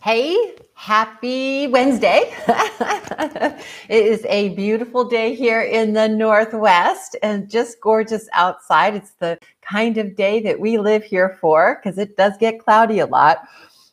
Hey, 0.00 0.54
happy 0.74 1.66
Wednesday. 1.66 2.32
it 2.46 3.56
is 3.88 4.24
a 4.26 4.50
beautiful 4.50 5.04
day 5.04 5.34
here 5.34 5.60
in 5.62 5.92
the 5.92 6.08
Northwest 6.08 7.16
and 7.20 7.50
just 7.50 7.80
gorgeous 7.80 8.28
outside. 8.32 8.94
It's 8.94 9.10
the 9.14 9.40
kind 9.60 9.98
of 9.98 10.14
day 10.14 10.40
that 10.42 10.60
we 10.60 10.78
live 10.78 11.02
here 11.02 11.36
for 11.40 11.80
because 11.82 11.98
it 11.98 12.16
does 12.16 12.36
get 12.38 12.60
cloudy 12.60 13.00
a 13.00 13.06
lot. 13.06 13.38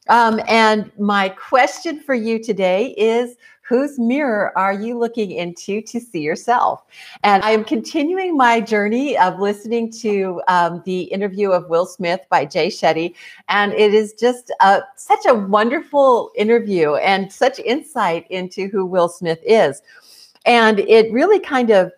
Um, 0.07 0.39
and 0.47 0.91
my 0.99 1.29
question 1.29 1.99
for 1.99 2.13
you 2.13 2.37
today 2.37 2.93
is 2.99 3.35
whose 3.67 3.97
mirror 3.97 4.55
are 4.55 4.73
you 4.73 4.97
looking 4.97 5.31
into 5.31 5.81
to 5.81 5.99
see 5.99 6.21
yourself? 6.21 6.83
And 7.23 7.43
I 7.43 7.51
am 7.51 7.63
continuing 7.63 8.37
my 8.37 8.61
journey 8.61 9.17
of 9.17 9.39
listening 9.39 9.91
to 10.01 10.41
um, 10.47 10.83
the 10.85 11.03
interview 11.03 11.49
of 11.51 11.67
Will 11.67 11.87
Smith 11.87 12.21
by 12.29 12.45
Jay 12.45 12.67
Shetty. 12.67 13.15
And 13.49 13.73
it 13.73 13.93
is 13.93 14.13
just 14.13 14.51
a, 14.61 14.81
such 14.97 15.25
a 15.27 15.33
wonderful 15.33 16.31
interview 16.35 16.95
and 16.95 17.31
such 17.33 17.59
insight 17.59 18.27
into 18.29 18.67
who 18.67 18.85
Will 18.85 19.09
Smith 19.09 19.39
is. 19.43 19.81
And 20.45 20.79
it 20.81 21.11
really 21.11 21.39
kind 21.39 21.71
of 21.71 21.91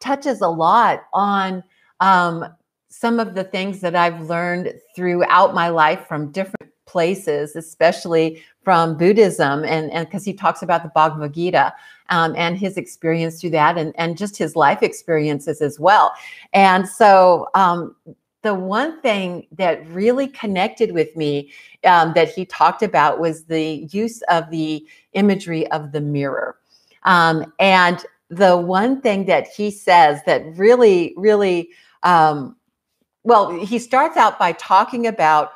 touches 0.00 0.42
a 0.42 0.48
lot 0.48 1.04
on 1.14 1.64
um, 2.00 2.44
some 2.90 3.18
of 3.18 3.34
the 3.34 3.44
things 3.44 3.80
that 3.80 3.96
I've 3.96 4.20
learned 4.28 4.74
throughout 4.94 5.54
my 5.54 5.70
life 5.70 6.06
from 6.06 6.30
different 6.30 6.63
places, 6.94 7.56
especially 7.56 8.42
from 8.62 8.96
Buddhism, 8.96 9.64
and 9.64 9.90
because 10.06 10.24
he 10.24 10.32
talks 10.32 10.62
about 10.62 10.84
the 10.84 10.92
Bhagavad 10.94 11.34
Gita 11.34 11.74
um, 12.08 12.34
and 12.36 12.56
his 12.56 12.76
experience 12.76 13.40
through 13.40 13.50
that, 13.50 13.76
and 13.76 13.92
and 13.98 14.16
just 14.16 14.36
his 14.36 14.54
life 14.54 14.82
experiences 14.82 15.60
as 15.60 15.80
well. 15.80 16.12
And 16.52 16.88
so. 16.88 17.48
Um, 17.54 17.96
the 18.42 18.54
one 18.54 19.00
thing 19.00 19.46
that 19.52 19.88
really 19.88 20.28
connected 20.28 20.92
with 20.92 21.16
me 21.16 21.50
um, 21.84 22.12
that 22.14 22.28
he 22.28 22.44
talked 22.44 22.82
about 22.82 23.18
was 23.18 23.44
the 23.44 23.88
use 23.90 24.20
of 24.28 24.50
the 24.50 24.86
imagery 25.14 25.66
of 25.70 25.92
the 25.92 26.00
mirror. 26.02 26.54
Um, 27.04 27.50
and 27.58 28.04
the 28.28 28.58
one 28.58 29.00
thing 29.00 29.24
that 29.26 29.46
he 29.48 29.70
says 29.70 30.20
that 30.26 30.44
really, 30.58 31.14
really, 31.16 31.70
um, 32.02 32.54
well, 33.22 33.50
he 33.64 33.78
starts 33.78 34.18
out 34.18 34.38
by 34.38 34.52
talking 34.52 35.06
about 35.06 35.52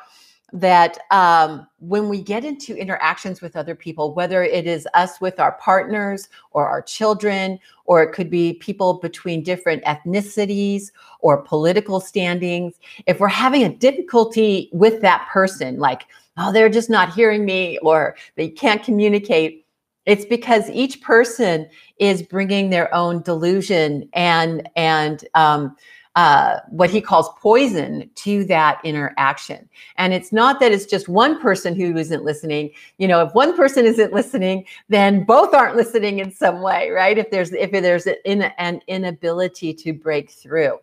that 0.53 0.97
um, 1.11 1.67
when 1.79 2.09
we 2.09 2.21
get 2.21 2.43
into 2.43 2.75
interactions 2.75 3.41
with 3.41 3.55
other 3.55 3.75
people, 3.75 4.13
whether 4.13 4.43
it 4.43 4.67
is 4.67 4.87
us 4.93 5.21
with 5.21 5.39
our 5.39 5.53
partners 5.53 6.29
or 6.51 6.67
our 6.67 6.81
children, 6.81 7.59
or 7.85 8.03
it 8.03 8.13
could 8.13 8.29
be 8.29 8.53
people 8.55 8.95
between 8.95 9.43
different 9.43 9.83
ethnicities 9.83 10.91
or 11.19 11.41
political 11.41 11.99
standings, 11.99 12.75
if 13.05 13.19
we're 13.19 13.27
having 13.27 13.63
a 13.63 13.69
difficulty 13.75 14.69
with 14.71 15.01
that 15.01 15.27
person, 15.31 15.79
like, 15.79 16.03
oh, 16.37 16.51
they're 16.51 16.69
just 16.69 16.89
not 16.89 17.13
hearing 17.13 17.45
me 17.45 17.77
or 17.79 18.15
they 18.35 18.49
can't 18.49 18.83
communicate, 18.83 19.65
it's 20.05 20.25
because 20.25 20.69
each 20.71 21.01
person 21.01 21.69
is 21.99 22.23
bringing 22.23 22.69
their 22.69 22.93
own 22.95 23.21
delusion 23.21 24.09
and 24.13 24.67
and 24.75 25.27
um, 25.35 25.75
uh, 26.15 26.59
what 26.69 26.89
he 26.89 27.01
calls 27.01 27.29
poison 27.39 28.09
to 28.15 28.43
that 28.45 28.79
interaction. 28.83 29.69
And 29.97 30.13
it's 30.13 30.31
not 30.31 30.59
that 30.59 30.71
it's 30.71 30.85
just 30.85 31.07
one 31.07 31.39
person 31.39 31.75
who 31.75 31.95
isn't 31.95 32.23
listening. 32.23 32.71
You 32.97 33.07
know, 33.07 33.23
if 33.23 33.33
one 33.33 33.55
person 33.55 33.85
isn't 33.85 34.11
listening, 34.11 34.65
then 34.89 35.23
both 35.23 35.53
aren't 35.53 35.75
listening 35.75 36.19
in 36.19 36.31
some 36.31 36.61
way, 36.61 36.89
right? 36.89 37.17
If 37.17 37.31
there's 37.31 37.53
if 37.53 37.71
there's 37.71 38.07
an, 38.25 38.51
an 38.57 38.81
inability 38.87 39.73
to 39.75 39.93
break 39.93 40.31
through. 40.31 40.79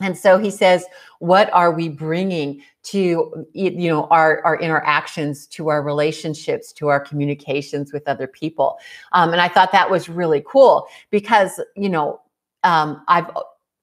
And 0.00 0.18
so 0.18 0.38
he 0.38 0.50
says, 0.50 0.84
what 1.20 1.52
are 1.52 1.70
we 1.70 1.88
bringing 1.88 2.60
to 2.84 3.46
you 3.52 3.70
know 3.70 4.06
our 4.08 4.44
our 4.44 4.58
interactions, 4.60 5.46
to 5.48 5.68
our 5.68 5.82
relationships, 5.82 6.72
to 6.74 6.88
our 6.88 6.98
communications 6.98 7.92
with 7.92 8.06
other 8.08 8.26
people? 8.26 8.78
Um, 9.12 9.30
and 9.30 9.40
I 9.40 9.48
thought 9.48 9.70
that 9.70 9.88
was 9.88 10.08
really 10.08 10.44
cool 10.46 10.88
because 11.10 11.60
you 11.76 11.88
know 11.88 12.20
um, 12.64 13.04
I've 13.06 13.30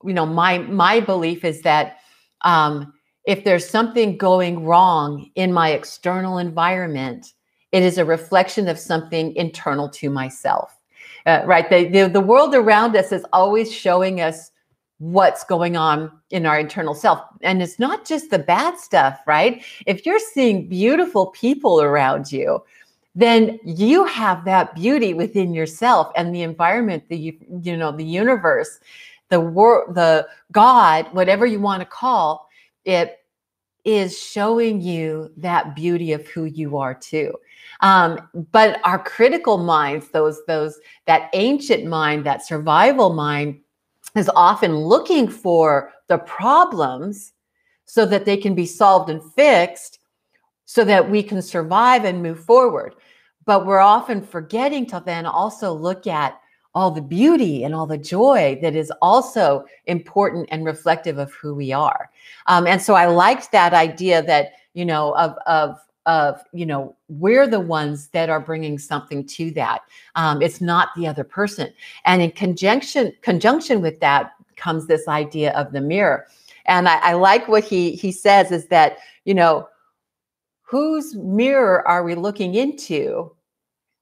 you 0.06 0.14
know 0.14 0.26
my 0.26 0.60
my 0.60 1.00
belief 1.00 1.44
is 1.44 1.62
that 1.62 1.98
um, 2.42 2.94
if 3.26 3.44
there's 3.44 3.70
something 3.70 4.18
going 4.18 4.64
wrong 4.64 5.30
in 5.36 5.54
my 5.54 5.70
external 5.70 6.38
environment 6.38 7.34
it 7.72 7.84
is 7.84 7.98
a 7.98 8.06
reflection 8.06 8.68
of 8.68 8.78
something 8.78 9.34
internal 9.36 9.88
to 9.90 10.10
myself. 10.10 10.78
Uh, 11.26 11.42
right 11.46 11.70
the, 11.70 11.88
the, 11.88 12.10
the 12.10 12.22
world 12.22 12.56
around 12.56 12.96
us 12.96 13.12
is 13.12 13.26
always 13.32 13.72
showing 13.72 14.22
us 14.22 14.52
what's 14.98 15.44
going 15.44 15.78
on 15.78 16.12
in 16.32 16.46
our 16.46 16.60
internal 16.60 16.94
self. 16.94 17.22
And 17.42 17.62
it's 17.62 17.80
not 17.80 18.06
just 18.06 18.30
the 18.30 18.40
bad 18.40 18.78
stuff 18.80 19.20
right? 19.28 19.64
If 19.86 20.06
you're 20.06 20.20
seeing 20.20 20.68
beautiful 20.68 21.28
people 21.28 21.82
around 21.82 22.32
you 22.32 22.64
then 23.16 23.60
you 23.66 24.06
have 24.06 24.46
that 24.46 24.74
beauty 24.76 25.14
within 25.14 25.54
yourself 25.54 26.12
and 26.16 26.34
the 26.34 26.42
environment 26.42 27.04
the 27.10 27.18
you 27.62 27.76
know 27.76 27.92
the 27.92 28.06
universe 28.06 28.80
the 29.32 29.40
word, 29.40 29.96
the 29.96 30.28
God, 30.52 31.08
whatever 31.14 31.48
you 31.48 31.60
want 31.60 31.82
to 31.82 31.86
call 31.86 32.48
it, 32.86 33.18
is 33.84 34.16
showing 34.20 34.80
you 34.80 35.32
that 35.38 35.76
beauty 35.76 36.12
of 36.12 36.28
who 36.28 36.44
you 36.46 36.78
are 36.78 36.94
too. 36.94 37.34
Um, 37.80 38.30
but 38.52 38.80
our 38.84 39.00
critical 39.00 39.58
minds, 39.58 40.10
those, 40.10 40.46
those, 40.46 40.80
that 41.08 41.32
ancient 41.34 41.86
mind, 41.86 42.26
that 42.26 42.46
survival 42.46 43.14
mind, 43.14 43.60
is 44.16 44.30
often 44.36 44.76
looking 44.76 45.28
for 45.28 45.92
the 46.08 46.20
problems 46.20 47.34
so 47.86 48.06
that 48.06 48.26
they 48.26 48.38
can 48.38 48.54
be 48.54 48.66
solved 48.66 49.10
and 49.10 49.24
fixed 49.34 50.00
so 50.66 50.84
that 50.86 51.10
we 51.10 51.24
can 51.24 51.42
survive 51.42 52.06
and 52.06 52.22
move 52.22 52.44
forward. 52.44 52.96
But 53.46 53.66
we're 53.66 53.80
often 53.80 54.22
forgetting 54.22 54.86
to 54.88 55.02
then 55.06 55.26
also 55.26 55.74
look 55.74 56.08
at 56.08 56.40
all 56.74 56.92
the 56.92 57.02
beauty 57.02 57.64
and 57.64 57.76
all 57.76 57.86
the 57.86 57.98
joy 57.98 58.58
that 58.62 58.76
is 58.76 58.92
also 59.02 59.66
important 59.86 60.48
and 60.52 60.66
reflective 60.66 61.18
of 61.18 61.34
who 61.34 61.54
we 61.54 61.72
are. 61.72 62.10
Um, 62.48 62.66
and 62.66 62.82
so 62.82 62.94
I 62.94 63.08
liked 63.08 63.52
that 63.52 63.74
idea 63.74 64.22
that, 64.24 64.54
you 64.74 64.86
know, 64.86 65.16
of, 65.16 65.36
of, 65.48 65.78
of 66.08 66.42
you 66.52 66.66
know 66.66 66.96
we're 67.10 67.46
the 67.46 67.60
ones 67.60 68.08
that 68.08 68.30
are 68.30 68.40
bringing 68.40 68.80
something 68.80 69.26
to 69.28 69.52
that. 69.52 69.82
Um, 70.16 70.42
it's 70.42 70.62
not 70.62 70.90
the 70.96 71.08
other 71.08 71.24
person. 71.24 71.72
And 72.06 72.22
in 72.22 72.32
conjunction 72.32 73.14
conjunction 73.22 73.82
with 73.82 74.00
that 74.00 74.32
comes 74.56 74.88
this 74.88 75.08
idea 75.08 75.52
of 75.54 75.72
the 75.72 75.82
mirror. 75.82 76.26
And 76.66 76.90
I, 76.90 76.98
I 76.98 77.14
like 77.14 77.48
what 77.48 77.64
he 77.64 77.92
he 77.92 78.12
says 78.12 78.52
is 78.52 78.68
that 78.68 78.98
you 79.26 79.34
know 79.34 79.68
whose 80.64 81.16
mirror 81.16 81.88
are 81.88 82.04
we 82.04 82.16
looking 82.16 82.56
into 82.56 83.32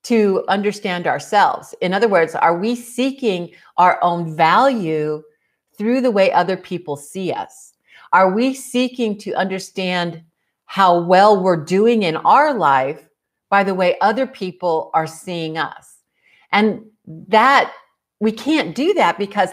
to 0.10 0.44
understand 0.48 1.06
ourselves. 1.06 1.76
In 1.82 1.94
other 1.94 2.08
words, 2.08 2.34
are 2.34 2.58
we 2.58 2.76
seeking 2.76 3.52
our 3.78 4.04
own 4.04 4.36
value 4.36 5.22
through 5.78 6.02
the 6.02 6.10
way 6.10 6.32
other 6.32 6.58
people 6.58 6.98
see 6.98 7.32
us? 7.32 7.74
Are 8.12 8.34
we 8.34 8.56
seeking 8.56 9.20
to 9.20 9.36
understand 9.36 10.24
how 10.66 11.00
well 11.00 11.44
we're 11.44 11.64
doing 11.64 12.02
in 12.02 12.18
our 12.18 12.56
life 12.56 13.08
by 13.52 13.64
the 13.64 13.76
way 13.76 13.98
other 14.02 14.26
people 14.26 14.90
are 14.96 15.06
seeing 15.06 15.60
us? 15.60 15.98
And 16.52 16.82
that 17.28 17.72
we 18.20 18.32
can't 18.32 18.74
do 18.74 18.96
that 18.96 19.20
because 19.20 19.52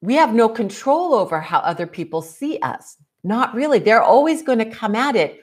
we 0.00 0.14
have 0.14 0.34
no 0.34 0.48
control 0.48 1.14
over 1.14 1.40
how 1.40 1.60
other 1.60 1.86
people 1.86 2.22
see 2.22 2.58
us. 2.58 2.96
Not 3.22 3.54
really. 3.54 3.78
They're 3.78 4.02
always 4.02 4.42
going 4.42 4.58
to 4.58 4.64
come 4.64 4.96
at 4.96 5.14
it 5.14 5.40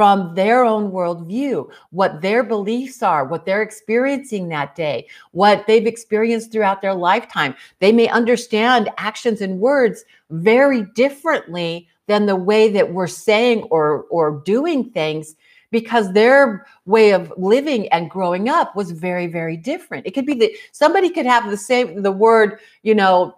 from 0.00 0.34
their 0.34 0.64
own 0.64 0.90
worldview, 0.90 1.70
what 1.90 2.22
their 2.22 2.42
beliefs 2.42 3.02
are, 3.02 3.26
what 3.26 3.44
they're 3.44 3.60
experiencing 3.60 4.48
that 4.48 4.74
day, 4.74 5.06
what 5.32 5.66
they've 5.66 5.86
experienced 5.86 6.50
throughout 6.50 6.80
their 6.80 6.94
lifetime. 6.94 7.54
They 7.80 7.92
may 7.92 8.08
understand 8.08 8.88
actions 8.96 9.42
and 9.42 9.60
words 9.60 10.06
very 10.30 10.84
differently 10.94 11.86
than 12.06 12.24
the 12.24 12.34
way 12.34 12.70
that 12.70 12.94
we're 12.94 13.06
saying 13.08 13.64
or, 13.64 14.04
or 14.04 14.40
doing 14.46 14.88
things 14.90 15.36
because 15.70 16.14
their 16.14 16.66
way 16.86 17.10
of 17.12 17.30
living 17.36 17.86
and 17.88 18.08
growing 18.08 18.48
up 18.48 18.74
was 18.74 18.90
very 18.90 19.28
very 19.28 19.56
different 19.56 20.04
it 20.04 20.10
could 20.10 20.26
be 20.26 20.34
that 20.34 20.50
somebody 20.72 21.08
could 21.08 21.26
have 21.26 21.48
the 21.48 21.56
same 21.56 22.02
the 22.02 22.10
word 22.10 22.58
you 22.82 22.92
know 22.92 23.32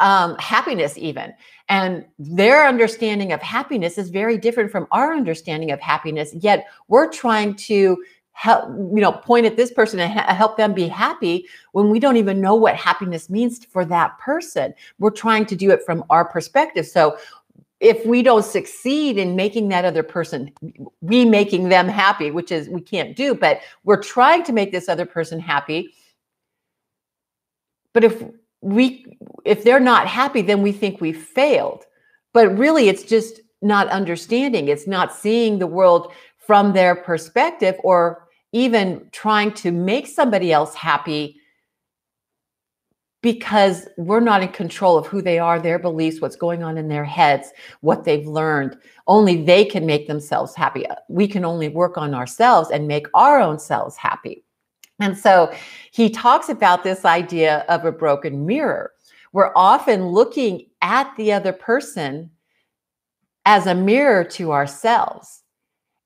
um, 0.00 0.36
happiness 0.38 0.96
even. 0.98 1.32
And 1.68 2.04
their 2.18 2.66
understanding 2.66 3.32
of 3.32 3.42
happiness 3.42 3.98
is 3.98 4.10
very 4.10 4.38
different 4.38 4.70
from 4.70 4.86
our 4.92 5.14
understanding 5.14 5.70
of 5.70 5.80
happiness 5.80 6.32
yet 6.34 6.66
we're 6.88 7.10
trying 7.10 7.54
to 7.54 7.96
help 8.36 8.68
you 8.68 9.00
know 9.00 9.12
point 9.12 9.46
at 9.46 9.56
this 9.56 9.72
person 9.72 9.98
and 9.98 10.12
ha- 10.12 10.34
help 10.34 10.58
them 10.58 10.74
be 10.74 10.86
happy 10.86 11.46
when 11.72 11.88
we 11.88 11.98
don't 11.98 12.18
even 12.18 12.38
know 12.38 12.54
what 12.54 12.76
happiness 12.76 13.30
means 13.30 13.64
for 13.64 13.82
that 13.82 14.16
person. 14.18 14.74
We're 14.98 15.10
trying 15.10 15.46
to 15.46 15.56
do 15.56 15.70
it 15.70 15.82
from 15.86 16.04
our 16.10 16.26
perspective. 16.26 16.86
So 16.86 17.16
if 17.80 18.04
we 18.04 18.22
don't 18.22 18.44
succeed 18.44 19.16
in 19.16 19.36
making 19.36 19.68
that 19.70 19.86
other 19.86 20.02
person 20.02 20.52
we 21.00 21.24
making 21.24 21.70
them 21.70 21.88
happy 21.88 22.30
which 22.30 22.52
is 22.52 22.68
we 22.68 22.80
can't 22.80 23.16
do 23.16 23.34
but 23.34 23.60
we're 23.84 24.02
trying 24.02 24.42
to 24.44 24.52
make 24.52 24.70
this 24.70 24.88
other 24.88 25.06
person 25.06 25.40
happy. 25.40 25.94
But 27.94 28.04
if 28.04 28.22
we 28.60 29.04
if 29.44 29.64
they're 29.64 29.80
not 29.80 30.06
happy 30.06 30.42
then 30.42 30.62
we 30.62 30.72
think 30.72 31.00
we 31.00 31.12
failed 31.12 31.84
but 32.32 32.56
really 32.58 32.88
it's 32.88 33.02
just 33.02 33.40
not 33.62 33.88
understanding 33.88 34.68
it's 34.68 34.86
not 34.86 35.14
seeing 35.14 35.58
the 35.58 35.66
world 35.66 36.12
from 36.38 36.72
their 36.72 36.94
perspective 36.94 37.74
or 37.82 38.26
even 38.52 39.08
trying 39.12 39.52
to 39.52 39.70
make 39.70 40.06
somebody 40.06 40.52
else 40.52 40.74
happy 40.74 41.40
because 43.26 43.88
we're 43.98 44.20
not 44.20 44.40
in 44.40 44.48
control 44.48 44.96
of 44.96 45.06
who 45.06 45.20
they 45.20 45.36
are, 45.36 45.58
their 45.58 45.80
beliefs, 45.80 46.20
what's 46.20 46.36
going 46.36 46.62
on 46.62 46.78
in 46.78 46.86
their 46.86 47.04
heads, 47.04 47.50
what 47.80 48.04
they've 48.04 48.26
learned. 48.26 48.78
Only 49.08 49.42
they 49.42 49.64
can 49.64 49.84
make 49.84 50.06
themselves 50.06 50.54
happy. 50.54 50.86
We 51.08 51.26
can 51.26 51.44
only 51.44 51.68
work 51.68 51.98
on 51.98 52.14
ourselves 52.14 52.70
and 52.70 52.86
make 52.86 53.08
our 53.14 53.40
own 53.40 53.58
selves 53.58 53.96
happy. 53.96 54.45
And 55.00 55.16
so 55.16 55.52
he 55.92 56.10
talks 56.10 56.48
about 56.48 56.82
this 56.82 57.04
idea 57.04 57.64
of 57.68 57.84
a 57.84 57.92
broken 57.92 58.46
mirror. 58.46 58.92
We're 59.32 59.52
often 59.54 60.06
looking 60.06 60.66
at 60.80 61.14
the 61.16 61.32
other 61.32 61.52
person 61.52 62.30
as 63.44 63.66
a 63.66 63.74
mirror 63.74 64.24
to 64.24 64.52
ourselves. 64.52 65.42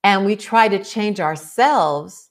And 0.02 0.25
we 0.25 0.34
try 0.34 0.69
to 0.69 0.82
change 0.82 1.20
ourselves 1.20 2.31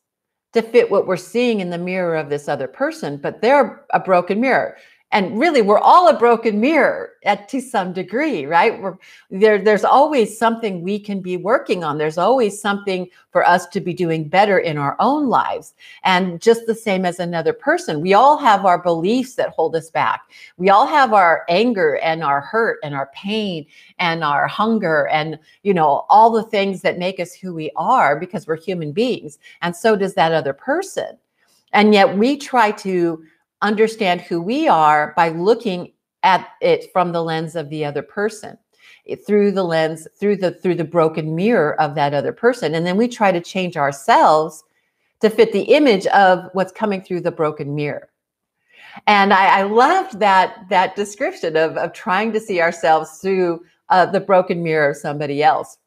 to 0.53 0.61
fit 0.61 0.89
what 0.89 1.07
we're 1.07 1.17
seeing 1.17 1.59
in 1.59 1.69
the 1.69 1.77
mirror 1.77 2.15
of 2.15 2.29
this 2.29 2.47
other 2.47 2.67
person, 2.67 3.17
but 3.17 3.41
they're 3.41 3.85
a 3.91 3.99
broken 3.99 4.41
mirror 4.41 4.75
and 5.11 5.39
really 5.39 5.61
we're 5.61 5.79
all 5.79 6.07
a 6.07 6.17
broken 6.17 6.59
mirror 6.59 7.13
at 7.25 7.49
to 7.49 7.59
some 7.59 7.93
degree 7.93 8.45
right? 8.45 8.79
We're 8.79 8.97
there 9.29 9.57
there's 9.57 9.83
always 9.83 10.37
something 10.37 10.81
we 10.81 10.99
can 10.99 11.21
be 11.21 11.37
working 11.37 11.83
on. 11.83 11.97
There's 11.97 12.17
always 12.17 12.61
something 12.61 13.09
for 13.31 13.45
us 13.45 13.67
to 13.67 13.81
be 13.81 13.93
doing 13.93 14.27
better 14.27 14.59
in 14.59 14.77
our 14.77 14.95
own 14.99 15.27
lives. 15.27 15.73
And 16.03 16.41
just 16.41 16.65
the 16.65 16.75
same 16.75 17.05
as 17.05 17.19
another 17.19 17.53
person 17.53 18.01
we 18.01 18.13
all 18.13 18.37
have 18.37 18.65
our 18.65 18.81
beliefs 18.81 19.35
that 19.35 19.49
hold 19.49 19.75
us 19.75 19.89
back. 19.89 20.21
We 20.57 20.69
all 20.69 20.85
have 20.85 21.13
our 21.13 21.43
anger 21.49 21.97
and 21.97 22.23
our 22.23 22.41
hurt 22.41 22.79
and 22.83 22.93
our 22.93 23.09
pain 23.13 23.65
and 23.97 24.23
our 24.23 24.47
hunger 24.47 25.07
and 25.07 25.39
you 25.63 25.73
know 25.73 26.05
all 26.09 26.29
the 26.29 26.43
things 26.43 26.81
that 26.81 26.99
make 26.99 27.19
us 27.19 27.33
who 27.33 27.53
we 27.53 27.71
are 27.75 28.19
because 28.19 28.47
we're 28.47 28.57
human 28.57 28.91
beings 28.91 29.39
and 29.61 29.75
so 29.75 29.95
does 29.95 30.13
that 30.13 30.31
other 30.31 30.53
person. 30.53 31.17
And 31.73 31.93
yet 31.93 32.17
we 32.17 32.37
try 32.37 32.71
to 32.71 33.23
understand 33.61 34.21
who 34.21 34.41
we 34.41 34.67
are 34.67 35.13
by 35.15 35.29
looking 35.29 35.91
at 36.23 36.49
it 36.61 36.91
from 36.91 37.11
the 37.11 37.23
lens 37.23 37.55
of 37.55 37.69
the 37.69 37.85
other 37.85 38.01
person 38.01 38.57
through 39.25 39.51
the 39.51 39.63
lens 39.63 40.07
through 40.19 40.35
the 40.35 40.51
through 40.51 40.75
the 40.75 40.83
broken 40.83 41.35
mirror 41.35 41.79
of 41.81 41.95
that 41.95 42.13
other 42.13 42.33
person. 42.33 42.75
And 42.75 42.85
then 42.85 42.97
we 42.97 43.07
try 43.07 43.31
to 43.31 43.41
change 43.41 43.77
ourselves 43.77 44.63
to 45.21 45.29
fit 45.29 45.51
the 45.51 45.63
image 45.63 46.05
of 46.07 46.45
what's 46.53 46.71
coming 46.71 47.01
through 47.01 47.21
the 47.21 47.31
broken 47.31 47.75
mirror. 47.75 48.09
And 49.07 49.33
i, 49.33 49.59
I 49.59 49.63
loved 49.63 50.19
that 50.19 50.65
that 50.69 50.95
description 50.95 51.55
of, 51.55 51.77
of 51.77 51.93
trying 51.93 52.31
to 52.33 52.39
see 52.39 52.61
ourselves 52.61 53.19
through 53.19 53.63
uh, 53.89 54.05
the 54.05 54.19
broken 54.19 54.61
mirror 54.63 54.91
of 54.91 54.97
somebody 54.97 55.41
else. 55.41 55.77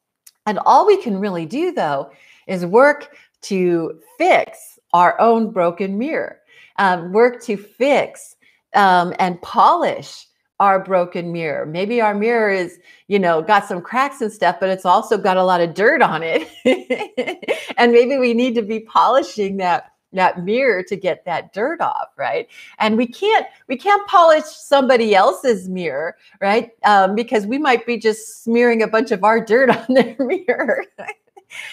And 0.46 0.58
all 0.66 0.86
we 0.86 1.00
can 1.00 1.19
really 1.19 1.46
do 1.46 1.72
though 1.72 2.10
is 2.46 2.66
work 2.66 3.16
to 3.42 4.00
fix 4.19 4.78
our 4.92 5.19
own 5.20 5.50
broken 5.50 5.96
mirror 5.98 6.42
um, 6.78 7.12
work 7.12 7.42
to 7.44 7.56
fix 7.56 8.36
um, 8.74 9.14
and 9.19 9.40
polish 9.42 10.26
our 10.60 10.82
broken 10.82 11.32
mirror. 11.32 11.66
Maybe 11.66 12.00
our 12.00 12.14
mirror 12.14 12.50
is, 12.50 12.78
you 13.08 13.19
know, 13.19 13.42
got 13.42 13.66
some 13.66 13.80
cracks 13.80 14.20
and 14.20 14.32
stuff, 14.32 14.58
but 14.60 14.69
it's 14.69 14.84
also 14.84 15.19
got 15.19 15.36
a 15.36 15.44
lot 15.44 15.60
of 15.60 15.74
dirt 15.74 16.02
on 16.02 16.22
it. 16.24 16.48
and 17.76 17.90
maybe 17.90 18.16
we 18.16 18.32
need 18.32 18.54
to 18.54 18.62
be 18.62 18.80
polishing 18.80 19.56
that 19.56 19.92
that 20.12 20.44
mirror 20.44 20.82
to 20.82 20.94
get 20.94 21.24
that 21.24 21.52
dirt 21.52 21.80
off 21.80 22.08
right 22.19 22.46
and 22.78 22.96
we 22.98 23.06
can't 23.06 23.46
we 23.69 23.78
can't 23.78 24.06
polish 24.06 24.44
somebody 24.44 25.14
else's 25.14 25.70
mirror 25.70 26.16
right 26.38 26.72
um, 26.84 27.14
because 27.14 27.46
we 27.46 27.56
might 27.56 27.86
be 27.86 27.96
just 27.96 28.44
smearing 28.44 28.82
a 28.82 28.86
bunch 28.86 29.10
of 29.10 29.24
our 29.24 29.42
dirt 29.42 29.70
on 29.88 29.94
their 29.94 30.14
mirror 30.19 30.84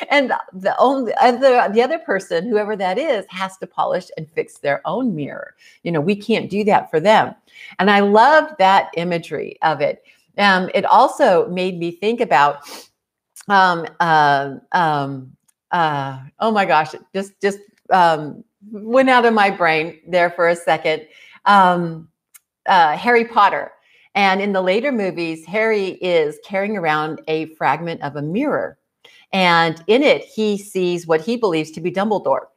and 0.09 0.33
the 0.53 0.75
only 0.79 1.13
other 1.15 1.67
the 1.71 1.81
other 1.81 1.99
person 1.99 2.47
whoever 2.47 2.75
that 2.75 2.97
is 2.97 3.25
has 3.29 3.57
to 3.57 3.67
polish 3.67 4.09
and 4.17 4.29
fix 4.29 4.59
their 4.59 4.81
own 4.85 5.15
mirror. 5.15 5.55
You 5.83 5.91
know 5.91 6.01
we 6.01 6.15
can't 6.15 6.49
do 6.49 6.63
that 6.65 6.89
for 6.89 6.99
them. 6.99 7.35
And 7.79 7.89
i 7.89 7.99
love 7.99 8.49
that 8.59 8.89
imagery 8.95 9.57
of 9.61 9.81
it. 9.81 10.03
Um, 10.37 10.69
it 10.73 10.85
also 10.85 11.47
made 11.49 11.77
me 11.77 11.91
think 11.91 12.21
about 12.21 12.61
um, 13.47 13.85
uh, 13.99 14.55
um, 14.71 15.35
uh, 15.71 16.19
oh 16.39 16.51
my 16.51 16.65
gosh 16.65 16.93
it 16.93 17.01
just 17.13 17.39
just 17.41 17.59
um, 17.91 18.43
went 18.71 19.09
out 19.09 19.25
of 19.25 19.33
my 19.33 19.49
brain 19.49 19.99
there 20.07 20.29
for 20.31 20.49
a 20.49 20.55
second. 20.55 21.07
Um, 21.45 22.09
uh, 22.65 22.95
harry 22.95 23.25
potter. 23.25 23.71
And 24.15 24.41
in 24.41 24.53
the 24.53 24.61
later 24.61 24.91
movies 24.91 25.45
harry 25.45 25.89
is 26.01 26.39
carrying 26.43 26.77
around 26.77 27.21
a 27.27 27.45
fragment 27.55 28.01
of 28.01 28.15
a 28.15 28.21
mirror 28.21 28.78
and 29.31 29.83
in 29.87 30.03
it, 30.03 30.23
he 30.23 30.57
sees 30.57 31.07
what 31.07 31.21
he 31.21 31.37
believes 31.37 31.71
to 31.71 31.81
be 31.81 31.91
Dumbledore. 31.91 32.47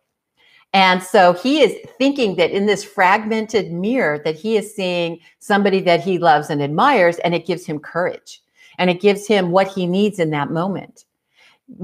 And 0.74 1.02
so 1.02 1.34
he 1.34 1.60
is 1.60 1.76
thinking 1.98 2.36
that 2.36 2.50
in 2.50 2.64
this 2.64 2.82
fragmented 2.82 3.72
mirror 3.72 4.18
that 4.24 4.36
he 4.36 4.56
is 4.56 4.74
seeing 4.74 5.18
somebody 5.38 5.80
that 5.82 6.00
he 6.00 6.18
loves 6.18 6.48
and 6.48 6.62
admires 6.62 7.18
and 7.18 7.34
it 7.34 7.46
gives 7.46 7.66
him 7.66 7.78
courage 7.78 8.40
and 8.78 8.88
it 8.88 9.00
gives 9.00 9.26
him 9.26 9.50
what 9.50 9.68
he 9.68 9.86
needs 9.86 10.18
in 10.18 10.30
that 10.30 10.50
moment. 10.50 11.04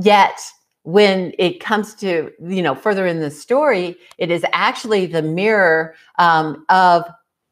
Yet 0.00 0.40
when 0.84 1.34
it 1.38 1.60
comes 1.60 1.94
to 1.96 2.32
you 2.40 2.62
know 2.62 2.74
further 2.74 3.06
in 3.06 3.20
the 3.20 3.30
story, 3.30 3.94
it 4.16 4.30
is 4.30 4.44
actually 4.54 5.04
the 5.04 5.20
mirror 5.20 5.94
um, 6.18 6.64
of 6.70 7.04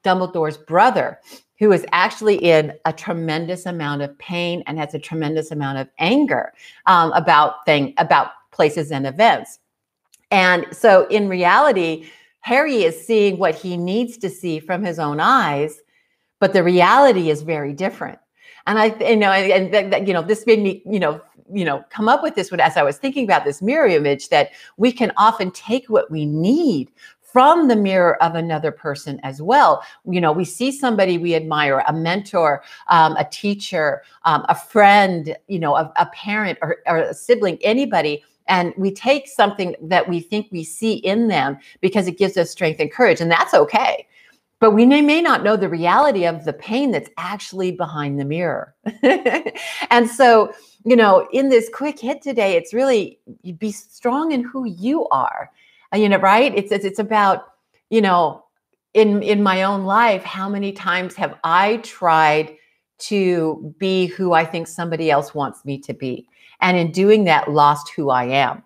Dumbledore's 0.04 0.56
brother 0.56 1.20
who 1.58 1.72
is 1.72 1.86
actually 1.92 2.36
in 2.36 2.72
a 2.84 2.92
tremendous 2.92 3.66
amount 3.66 4.02
of 4.02 4.16
pain 4.18 4.62
and 4.66 4.78
has 4.78 4.94
a 4.94 4.98
tremendous 4.98 5.50
amount 5.50 5.78
of 5.78 5.88
anger 5.98 6.52
um, 6.86 7.12
about 7.12 7.64
thing 7.64 7.94
about 7.98 8.30
places 8.50 8.90
and 8.92 9.06
events. 9.06 9.58
And 10.30 10.66
so 10.72 11.06
in 11.08 11.28
reality, 11.28 12.08
Harry 12.40 12.84
is 12.84 13.06
seeing 13.06 13.38
what 13.38 13.54
he 13.54 13.76
needs 13.76 14.16
to 14.18 14.30
see 14.30 14.60
from 14.60 14.82
his 14.84 14.98
own 14.98 15.20
eyes, 15.20 15.80
but 16.40 16.52
the 16.52 16.62
reality 16.62 17.30
is 17.30 17.42
very 17.42 17.72
different. 17.72 18.18
And 18.66 18.78
I, 18.78 18.86
you 19.00 19.16
know, 19.16 19.30
and, 19.30 20.08
you 20.08 20.12
know, 20.12 20.22
this 20.22 20.46
made 20.46 20.60
me, 20.60 20.82
you 20.86 20.98
know, 20.98 21.20
you 21.52 21.64
know, 21.64 21.84
come 21.90 22.08
up 22.08 22.22
with 22.22 22.34
this 22.34 22.50
one 22.50 22.58
as 22.58 22.76
I 22.76 22.82
was 22.82 22.98
thinking 22.98 23.24
about 23.24 23.44
this 23.44 23.62
mirror 23.62 23.86
image 23.86 24.28
that 24.30 24.50
we 24.76 24.90
can 24.90 25.12
often 25.16 25.52
take 25.52 25.86
what 25.88 26.10
we 26.10 26.26
need 26.26 26.90
from 27.36 27.68
the 27.68 27.76
mirror 27.76 28.16
of 28.22 28.34
another 28.34 28.72
person 28.72 29.20
as 29.22 29.42
well. 29.42 29.84
You 30.10 30.22
know, 30.22 30.32
we 30.32 30.46
see 30.46 30.72
somebody 30.72 31.18
we 31.18 31.34
admire, 31.34 31.84
a 31.86 31.92
mentor, 31.92 32.62
um, 32.88 33.14
a 33.16 33.26
teacher, 33.30 34.00
um, 34.24 34.46
a 34.48 34.54
friend, 34.54 35.36
you 35.46 35.58
know, 35.58 35.76
a, 35.76 35.92
a 35.96 36.06
parent 36.14 36.58
or, 36.62 36.78
or 36.86 36.96
a 36.96 37.12
sibling, 37.12 37.58
anybody. 37.60 38.24
And 38.48 38.72
we 38.78 38.90
take 38.90 39.28
something 39.28 39.76
that 39.82 40.08
we 40.08 40.18
think 40.18 40.48
we 40.50 40.64
see 40.64 40.94
in 40.94 41.28
them 41.28 41.58
because 41.82 42.08
it 42.08 42.16
gives 42.16 42.38
us 42.38 42.50
strength 42.50 42.80
and 42.80 42.90
courage 42.90 43.20
and 43.20 43.30
that's 43.30 43.52
okay. 43.52 44.06
But 44.58 44.70
we 44.70 44.86
may, 44.86 45.20
not 45.20 45.44
know 45.44 45.58
the 45.58 45.68
reality 45.68 46.24
of 46.24 46.46
the 46.46 46.54
pain 46.54 46.90
that's 46.90 47.10
actually 47.18 47.70
behind 47.70 48.18
the 48.18 48.24
mirror. 48.24 48.74
And 49.90 50.08
so 50.08 50.54
you 50.86 50.96
know 50.96 51.28
in 51.32 51.50
this 51.50 51.68
quick 51.68 51.98
hit 51.98 52.22
today 52.22 52.56
it's 52.56 52.72
really 52.72 53.18
be 53.58 53.72
strong 53.72 54.32
in 54.32 54.42
who 54.42 54.64
you 54.64 55.06
are 55.08 55.50
Uh, 55.92 55.98
you 55.98 56.08
know, 56.08 56.18
right? 56.18 56.52
It's, 56.54 56.72
it's 56.72 56.84
it's 56.84 56.98
about, 56.98 57.44
you 57.90 58.00
know, 58.00 58.44
in 58.94 59.22
in 59.22 59.42
my 59.42 59.62
own 59.62 59.84
life, 59.84 60.24
how 60.24 60.48
many 60.48 60.72
times 60.72 61.14
have 61.14 61.38
I 61.44 61.78
tried 61.78 62.56
to 62.98 63.74
be 63.78 64.06
who 64.06 64.32
I 64.32 64.44
think 64.44 64.66
somebody 64.66 65.10
else 65.10 65.34
wants 65.34 65.64
me 65.64 65.78
to 65.80 65.94
be? 65.94 66.28
And 66.60 66.76
in 66.76 66.92
doing 66.92 67.24
that, 67.24 67.50
lost 67.50 67.90
who 67.90 68.10
I 68.10 68.24
am 68.24 68.62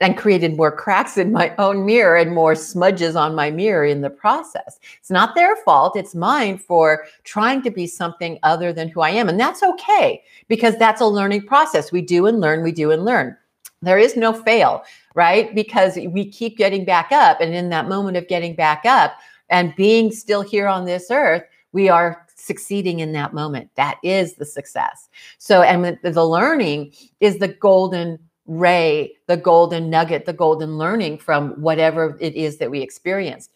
and 0.00 0.16
created 0.16 0.56
more 0.56 0.74
cracks 0.74 1.18
in 1.18 1.30
my 1.30 1.54
own 1.58 1.84
mirror 1.84 2.16
and 2.16 2.34
more 2.34 2.54
smudges 2.54 3.16
on 3.16 3.34
my 3.34 3.50
mirror 3.50 3.84
in 3.84 4.00
the 4.00 4.10
process. 4.10 4.78
It's 4.98 5.10
not 5.10 5.34
their 5.34 5.56
fault, 5.56 5.96
it's 5.96 6.14
mine 6.14 6.58
for 6.58 7.04
trying 7.24 7.62
to 7.62 7.70
be 7.70 7.86
something 7.86 8.38
other 8.42 8.72
than 8.72 8.88
who 8.88 9.02
I 9.02 9.10
am. 9.10 9.28
And 9.28 9.38
that's 9.38 9.62
okay 9.62 10.22
because 10.48 10.76
that's 10.78 11.02
a 11.02 11.06
learning 11.06 11.46
process. 11.46 11.92
We 11.92 12.02
do 12.02 12.26
and 12.26 12.40
learn, 12.40 12.62
we 12.62 12.72
do 12.72 12.90
and 12.90 13.04
learn. 13.04 13.36
There 13.82 13.98
is 13.98 14.16
no 14.16 14.32
fail 14.32 14.84
right? 15.14 15.54
Because 15.54 15.96
we 15.96 16.28
keep 16.30 16.56
getting 16.56 16.84
back 16.84 17.12
up. 17.12 17.40
And 17.40 17.54
in 17.54 17.70
that 17.70 17.88
moment 17.88 18.16
of 18.16 18.28
getting 18.28 18.54
back 18.54 18.84
up 18.84 19.18
and 19.48 19.74
being 19.76 20.12
still 20.12 20.42
here 20.42 20.68
on 20.68 20.84
this 20.84 21.10
earth, 21.10 21.42
we 21.72 21.88
are 21.88 22.26
succeeding 22.34 23.00
in 23.00 23.12
that 23.12 23.34
moment. 23.34 23.70
That 23.76 23.98
is 24.02 24.34
the 24.34 24.46
success. 24.46 25.08
So, 25.38 25.62
and 25.62 25.98
the 26.02 26.24
learning 26.24 26.92
is 27.20 27.38
the 27.38 27.48
golden 27.48 28.18
ray, 28.46 29.12
the 29.26 29.36
golden 29.36 29.90
nugget, 29.90 30.26
the 30.26 30.32
golden 30.32 30.78
learning 30.78 31.18
from 31.18 31.50
whatever 31.50 32.16
it 32.20 32.34
is 32.34 32.58
that 32.58 32.70
we 32.70 32.80
experienced. 32.80 33.52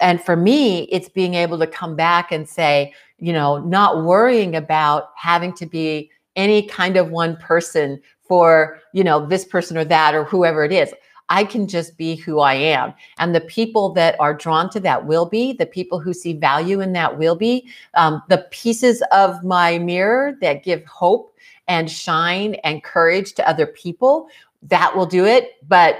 And 0.00 0.20
for 0.20 0.34
me, 0.34 0.84
it's 0.84 1.08
being 1.08 1.34
able 1.34 1.58
to 1.58 1.66
come 1.66 1.94
back 1.94 2.32
and 2.32 2.48
say, 2.48 2.92
you 3.18 3.32
know, 3.32 3.58
not 3.58 4.04
worrying 4.04 4.56
about 4.56 5.10
having 5.16 5.52
to 5.54 5.66
be 5.66 6.10
any 6.34 6.66
kind 6.66 6.96
of 6.96 7.10
one 7.10 7.36
person 7.36 8.00
for, 8.34 8.80
you 8.92 9.04
know, 9.04 9.24
this 9.24 9.44
person 9.44 9.78
or 9.78 9.84
that 9.84 10.12
or 10.12 10.24
whoever 10.24 10.64
it 10.64 10.72
is. 10.72 10.92
I 11.28 11.44
can 11.44 11.68
just 11.68 11.96
be 11.96 12.16
who 12.16 12.40
I 12.40 12.54
am. 12.54 12.92
And 13.18 13.32
the 13.32 13.42
people 13.42 13.90
that 13.90 14.18
are 14.18 14.34
drawn 14.34 14.68
to 14.70 14.80
that 14.80 15.06
will 15.06 15.24
be, 15.24 15.52
the 15.52 15.66
people 15.66 16.00
who 16.00 16.12
see 16.12 16.32
value 16.32 16.80
in 16.80 16.94
that 16.94 17.16
will 17.16 17.36
be, 17.36 17.68
um, 17.94 18.20
the 18.28 18.44
pieces 18.50 19.04
of 19.12 19.44
my 19.44 19.78
mirror 19.78 20.36
that 20.40 20.64
give 20.64 20.84
hope 20.84 21.32
and 21.68 21.88
shine 21.88 22.54
and 22.64 22.82
courage 22.82 23.34
to 23.34 23.48
other 23.48 23.68
people 23.68 24.26
that 24.62 24.96
will 24.96 25.06
do 25.06 25.24
it. 25.24 25.52
But 25.68 25.98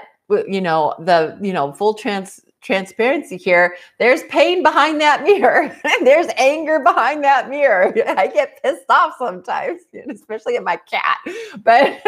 you 0.48 0.60
know, 0.60 0.96
the 0.98 1.38
you 1.40 1.52
know, 1.52 1.72
full 1.72 1.94
trans 1.94 2.43
transparency 2.64 3.36
here. 3.36 3.76
There's 3.98 4.22
pain 4.24 4.62
behind 4.62 5.00
that 5.00 5.22
mirror. 5.22 5.76
There's 6.02 6.26
anger 6.36 6.80
behind 6.80 7.22
that 7.22 7.48
mirror. 7.48 7.94
I 8.06 8.26
get 8.26 8.62
pissed 8.62 8.86
off 8.88 9.14
sometimes, 9.18 9.82
especially 10.10 10.56
at 10.56 10.64
my 10.64 10.76
cat. 10.76 11.18
But 11.62 12.00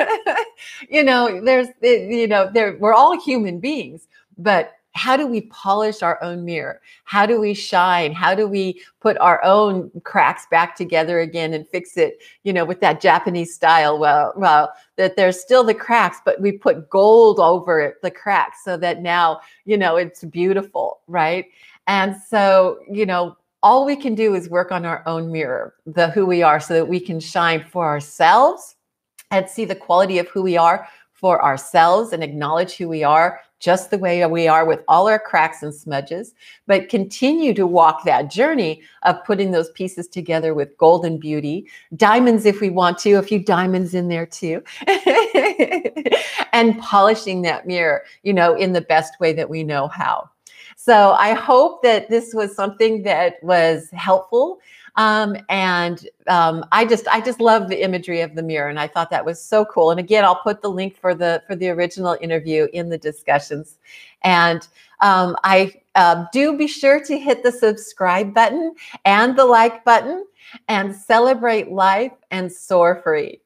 you 0.88 1.04
know, 1.04 1.40
there's 1.44 1.68
eh, 1.82 2.08
you 2.08 2.26
know, 2.26 2.50
there 2.52 2.76
we're 2.78 2.94
all 2.94 3.20
human 3.20 3.60
beings, 3.60 4.08
but 4.38 4.72
how 4.96 5.16
do 5.16 5.26
we 5.26 5.42
polish 5.42 6.02
our 6.02 6.22
own 6.22 6.44
mirror? 6.44 6.80
How 7.04 7.26
do 7.26 7.38
we 7.38 7.52
shine? 7.54 8.12
How 8.12 8.34
do 8.34 8.48
we 8.48 8.82
put 9.00 9.18
our 9.18 9.44
own 9.44 9.90
cracks 10.04 10.46
back 10.50 10.74
together 10.74 11.20
again 11.20 11.52
and 11.52 11.68
fix 11.68 11.96
it, 11.96 12.22
you 12.44 12.52
know, 12.52 12.64
with 12.64 12.80
that 12.80 13.00
Japanese 13.00 13.54
style? 13.54 13.98
Well, 13.98 14.32
well, 14.36 14.72
that 14.96 15.16
there's 15.16 15.40
still 15.40 15.64
the 15.64 15.74
cracks, 15.74 16.18
but 16.24 16.40
we 16.40 16.52
put 16.52 16.88
gold 16.88 17.38
over 17.38 17.78
it, 17.80 18.00
the 18.02 18.10
cracks 18.10 18.64
so 18.64 18.76
that 18.78 19.02
now, 19.02 19.40
you 19.66 19.76
know, 19.76 19.96
it's 19.96 20.24
beautiful, 20.24 21.00
right? 21.06 21.46
And 21.86 22.16
so, 22.16 22.78
you 22.90 23.04
know, 23.04 23.36
all 23.62 23.84
we 23.84 23.96
can 23.96 24.14
do 24.14 24.34
is 24.34 24.48
work 24.48 24.72
on 24.72 24.86
our 24.86 25.02
own 25.06 25.30
mirror, 25.30 25.74
the 25.84 26.08
who 26.08 26.24
we 26.24 26.42
are, 26.42 26.58
so 26.58 26.72
that 26.74 26.88
we 26.88 27.00
can 27.00 27.20
shine 27.20 27.64
for 27.70 27.84
ourselves 27.84 28.76
and 29.30 29.48
see 29.48 29.64
the 29.64 29.74
quality 29.74 30.18
of 30.18 30.28
who 30.28 30.42
we 30.42 30.56
are 30.56 30.88
for 31.12 31.42
ourselves 31.42 32.12
and 32.12 32.22
acknowledge 32.22 32.76
who 32.76 32.88
we 32.88 33.02
are 33.02 33.40
just 33.58 33.90
the 33.90 33.98
way 33.98 34.24
we 34.26 34.48
are 34.48 34.64
with 34.64 34.80
all 34.88 35.08
our 35.08 35.18
cracks 35.18 35.62
and 35.62 35.74
smudges, 35.74 36.34
but 36.66 36.88
continue 36.88 37.54
to 37.54 37.66
walk 37.66 38.04
that 38.04 38.30
journey 38.30 38.82
of 39.02 39.22
putting 39.24 39.50
those 39.50 39.70
pieces 39.70 40.08
together 40.08 40.54
with 40.54 40.76
golden 40.78 41.18
beauty, 41.18 41.66
diamonds 41.96 42.44
if 42.44 42.60
we 42.60 42.70
want 42.70 42.98
to, 42.98 43.14
a 43.14 43.22
few 43.22 43.38
diamonds 43.38 43.94
in 43.94 44.08
there 44.08 44.26
too, 44.26 44.62
and 46.52 46.78
polishing 46.80 47.42
that 47.42 47.66
mirror, 47.66 48.02
you 48.22 48.32
know, 48.32 48.54
in 48.54 48.72
the 48.72 48.80
best 48.80 49.18
way 49.20 49.32
that 49.32 49.50
we 49.50 49.62
know 49.62 49.88
how. 49.88 50.28
So 50.76 51.12
I 51.12 51.32
hope 51.32 51.82
that 51.82 52.10
this 52.10 52.34
was 52.34 52.54
something 52.54 53.02
that 53.02 53.42
was 53.42 53.88
helpful 53.92 54.60
um, 54.96 55.36
and 55.48 56.08
um, 56.26 56.64
I 56.72 56.84
just 56.84 57.06
I 57.08 57.20
just 57.20 57.40
love 57.40 57.68
the 57.68 57.82
imagery 57.82 58.22
of 58.22 58.34
the 58.34 58.42
mirror, 58.42 58.68
and 58.68 58.80
I 58.80 58.88
thought 58.88 59.10
that 59.10 59.24
was 59.24 59.42
so 59.42 59.64
cool. 59.66 59.90
And 59.90 60.00
again, 60.00 60.24
I'll 60.24 60.42
put 60.42 60.62
the 60.62 60.70
link 60.70 60.96
for 60.96 61.14
the 61.14 61.42
for 61.46 61.54
the 61.54 61.68
original 61.68 62.16
interview 62.20 62.68
in 62.72 62.88
the 62.88 62.98
discussions. 62.98 63.78
And 64.22 64.66
um, 65.00 65.36
I 65.44 65.74
uh, 65.94 66.24
do 66.32 66.56
be 66.56 66.66
sure 66.66 67.02
to 67.04 67.18
hit 67.18 67.42
the 67.42 67.52
subscribe 67.52 68.32
button 68.32 68.74
and 69.04 69.36
the 69.36 69.44
like 69.44 69.84
button, 69.84 70.24
and 70.68 70.94
celebrate 70.94 71.70
life 71.70 72.12
and 72.30 72.50
soar 72.50 73.00
free. 73.02 73.40